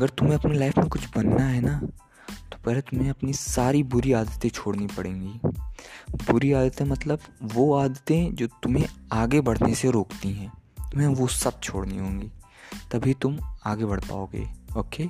अगर 0.00 0.10
तुम्हें 0.10 0.36
अपनी 0.36 0.58
लाइफ 0.58 0.78
में 0.78 0.88
कुछ 0.88 1.06
बनना 1.16 1.42
है 1.44 1.60
ना 1.60 1.78
तो 2.50 2.58
पहले 2.64 2.80
तुम्हें 2.80 3.08
अपनी 3.10 3.32
सारी 3.32 3.82
बुरी 3.84 4.12
आदतें 4.12 4.48
छोड़नी 4.48 4.86
पड़ेंगी। 4.86 5.40
बुरी 6.24 6.52
आदतें 6.52 6.84
मतलब 6.84 7.20
वो 7.44 7.72
आदतें 7.74 8.34
जो 8.34 8.46
तुम्हें 8.62 8.86
आगे 9.12 9.40
बढ़ने 9.40 9.74
से 9.74 9.90
रोकती 9.90 10.32
हैं। 10.32 10.50
तुम्हें 10.92 11.08
वो 11.08 11.26
सब 11.26 11.60
छोड़नी 11.60 11.98
होंगी। 11.98 12.30
तभी 12.92 13.14
तुम 13.14 13.38
आगे 13.66 13.84
बढ़ 13.84 14.00
पाओगे 14.00 14.46
ओके 14.78 15.06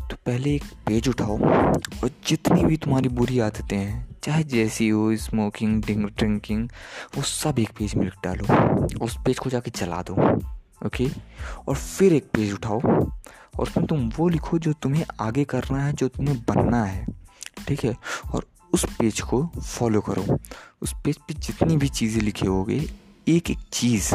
तो 0.00 0.16
पहले 0.16 0.54
एक 0.54 0.64
पेज 0.86 1.08
उठाओ 1.08 1.38
और 1.38 2.10
जितनी 2.26 2.64
भी 2.64 2.76
तुम्हारी 2.76 3.08
बुरी 3.10 3.38
आदतें 3.38 3.76
हैं, 3.76 4.06
चाहे 4.22 4.44
जैसी 4.44 4.88
हो 4.88 5.16
स्मोकिंग 5.16 5.82
ड्रिंकिंग 5.82 6.68
वो 7.16 7.22
सब 7.24 7.58
एक 7.58 7.70
पेज 7.78 7.94
में 7.94 8.04
लिख 8.04 8.14
डालो। 8.24 9.04
उस 9.04 9.18
पेज 9.26 9.38
को 9.38 9.50
जाके 9.50 9.70
चला 9.72 10.02
दो 10.02 10.14
ओके 10.86 11.08
और 11.68 11.74
फिर 11.74 12.12
एक 12.12 12.30
पेज 12.34 12.52
उठाओ 12.52 12.80
और 13.58 13.66
उसमें 13.66 13.86
तुम 13.86 14.10
वो 14.16 14.28
लिखो 14.28 14.58
जो 14.58 14.72
तुम्हें 14.72 15.04
आगे 15.20 15.44
करना 15.44 15.84
है, 15.84 15.92
जो 15.92 16.08
तुम्हें 16.08 16.38
बनना 16.38 16.84
है। 16.84 17.06
ठीक 17.68 17.84
है? 17.84 17.96
और 18.34 18.46
उस 18.74 18.86
पेज 18.98 19.20
को 19.20 19.46
फॉलो 19.46 20.00
करो। 20.00 20.38
उस 20.82 20.94
पेज 21.04 21.16
पे 21.16 21.34
जितनी 21.34 21.76
भी 21.76 21.88
चीज़ें 21.88 22.22
लिखे 22.22 22.46
होगे, 22.46 22.90
एक 23.28 23.50
एक 23.50 23.58
चीज़, 23.72 24.14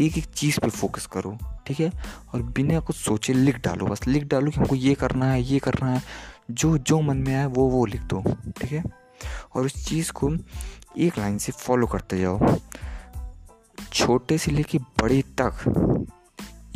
एक 0.00 0.18
एक 0.18 0.24
चीज़ 0.24 0.60
पे 0.60 0.68
फोकस 0.68 1.06
करो। 1.06 1.38
ठीक 1.66 1.80
है? 1.80 1.92
और 2.34 2.42
बिना 2.42 2.80
कुछ 2.80 2.96
सोचे 2.96 3.32
लिख 3.32 3.58
डालो। 3.58 3.86
बस 3.86 4.06
लिख 4.06 4.24
डालो 4.24 4.50
कि 4.50 4.60
हमको 4.60 4.74
ये 4.74 4.94
करना 4.94 5.26
है, 5.26 5.42
ये 5.42 5.58
करना 5.58 5.92
है। 5.92 6.02
जो 6.50 6.78
जो 6.78 7.00
मन 7.00 7.16
में 7.16 7.36
आए, 7.36 7.46
वो 7.46 7.68
वो 7.68 7.86
लिख 7.86 8.00
दो। 8.00 8.22
ठीक 8.60 8.72
है? 8.72 8.84
और 9.54 9.64
उस 9.64 9.88
चीज़ 9.88 10.12
को 10.12 10.36
एक 10.98 11.18
लाइन 11.18 11.38
से 11.38 11.52
फॉलो 11.52 11.86
करते 11.86 12.18
जाओ। 12.18 12.56
छोटे 13.92 14.38
से 14.38 14.50
लेके 14.50 14.78
बड़े 14.78 15.22
तक 15.40 15.52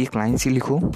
एक 0.01 0.17
लाइन 0.17 0.37
से 0.37 0.51
लिखो। 0.51 0.93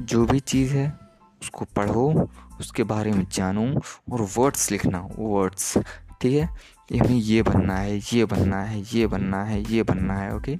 जो 0.00 0.26
भी 0.26 0.40
चीज़ 0.40 0.74
है, 0.74 0.98
उसको 1.42 1.64
पढ़ो, 1.64 2.30
उसके 2.60 2.82
बारे 2.82 3.12
में 3.12 3.26
जानो 3.32 3.80
और 4.12 4.28
वर्ड्स 4.36 4.70
लिखना 4.70 5.08
वर्ड्स 5.18 5.78
ठीक 6.20 6.42
है? 6.42 6.74
कि 6.88 6.98
हमें 6.98 7.16
ये 7.16 7.42
बनना 7.42 7.76
है, 7.76 7.98
ये 7.98 8.24
बनना 8.24 8.62
है, 8.62 8.84
ये 8.92 9.06
बनना 9.06 9.44
है, 9.44 9.72
ये 9.72 9.82
बनना 9.82 10.14
है 10.14 10.36
ओके 10.36 10.56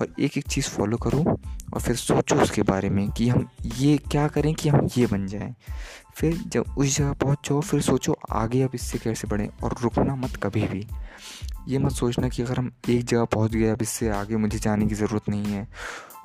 और 0.00 0.14
एक 0.20 0.38
एक 0.38 0.48
चीज़ 0.48 0.68
फॉलो 0.68 0.96
करो 0.96 1.40
और 1.74 1.80
फिर 1.80 1.96
सोचो 1.96 2.36
उसके 2.36 2.62
बारे 2.62 2.90
में 2.90 3.10
कि 3.10 3.28
हम 3.28 3.48
ये 3.76 3.98
क्या 3.98 4.28
करें 4.28 4.54
कि 4.54 4.68
हम 4.68 4.88
ये 4.98 5.06
बन 5.06 5.26
जाएँ। 5.26 5.54
फिर 6.14 6.36
जब 6.36 6.64
उस 6.78 6.98
जगह 6.98 7.12
पहुँच 7.12 7.38
जाओ 7.48 7.60
फिर 7.60 7.80
सोचो 7.80 8.16
आगे 8.30 8.62
अब 8.62 8.70
इससे 8.74 8.98
कैसे 8.98 9.28
बढ़ें 9.28 9.48
और 9.64 9.74
रुकना 9.82 10.16
मत 10.16 10.36
कभी 10.36 10.62
भी। 10.62 10.88
ये 11.68 11.78
मत 11.78 11.92
सोचना 11.92 12.28
कि 12.28 12.42
अगर 12.42 12.58
हम 12.58 12.72
एक 12.88 13.04
जगह 13.04 13.24
पहुँच 13.24 13.50
गए, 13.50 13.68
अब 13.68 13.82
इससे 13.82 14.08
आगे 14.08 14.36
मुझे 14.36 14.58
जाने 14.58 14.86
की 14.86 14.94
ज़रूरत 14.94 15.28
नहीं 15.28 15.44
है। 15.44 15.68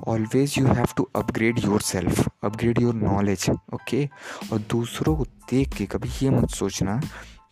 Always 0.08 0.56
you 0.58 0.66
have 0.68 0.88
to 0.98 1.10
upgrade 1.16 1.60
yourself 1.82 2.28
upgrade 2.44 2.82
your 2.82 2.94
knowledge 2.94 3.50
okay 3.50 4.10
और 4.54 4.60
दूसरों 4.60 5.16
को 5.18 5.24
देख 5.24 5.74
के 5.74 5.86
कभी 5.86 6.10
ये 6.24 6.30
मत 6.30 6.50
सोचना 6.50 7.02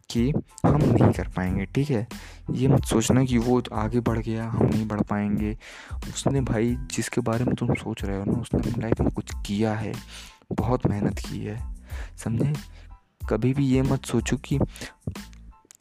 कि 0.10 0.30
हम 0.66 0.76
नहीं 0.76 1.12
कर 1.14 1.28
पाएँगे, 1.28 1.66
ठीक 1.66 1.90
है? 1.90 2.08
ये 2.52 2.68
मत 2.68 2.86
सोचना 2.86 3.24
कि 3.24 3.38
वो 3.38 3.62
आगे 3.74 4.00
बढ़ 4.00 4.20
गया, 4.20 4.48
हम 4.50 4.66
नहीं 4.66 4.88
बढ़ 4.88 5.02
पाएँगे। 5.02 5.58
उसने 5.94 6.42
भाई 6.42 6.76
जिसके 6.92 7.22
बारे 7.22 7.46
में 7.46 7.56
तुम 7.56 7.74
सोच 7.74 8.04
रहे 8.04 8.18
हो 8.18 8.24
ना, 8.24 8.32
उसने 8.32 8.60
अपनी 8.60 8.82
लाइफ 8.82 9.02
में 9.02 9.10
कुछ 9.10 9.32
किया 9.46 9.74
है, 9.74 9.94
बहुत 10.54 10.88
मेहनत 10.88 11.20
की 11.20 11.40
है, 11.40 11.58
समझे? 12.18 12.54
कभी 13.30 13.54
भी 13.54 13.66
ये 13.66 13.82
मत 13.82 14.06
सोचो 14.06 14.38
कि 14.38 14.60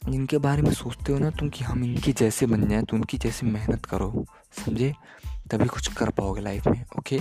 इनके 0.09 0.37
बारे 0.37 0.61
में 0.61 0.71
सोचते 0.73 1.13
हो 1.13 1.19
ना 1.19 1.29
तुम 1.29 1.49
कि 1.49 1.63
हम 1.63 1.83
इनके 1.83 2.11
जैसे 2.11 2.45
बन 2.45 2.69
जाएँ 2.69 2.83
तो 2.83 2.97
उनकी 2.97 3.17
जैसे 3.17 3.45
मेहनत 3.45 3.85
करो, 3.85 4.25
समझे? 4.65 4.93
तभी 5.51 5.67
कुछ 5.67 5.93
कर 5.93 6.09
पाओगे 6.17 6.41
लाइफ 6.41 6.67
में 6.67 6.83
ओके 6.99 7.19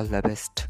ऑल 0.00 0.08
द 0.08 0.22
बेस्ट 0.26 0.66